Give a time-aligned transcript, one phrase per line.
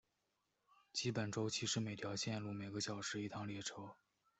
[0.93, 3.95] 基本周期是每条线路每个小时一趟列车。